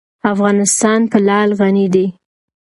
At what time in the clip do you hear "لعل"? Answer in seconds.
1.27-1.49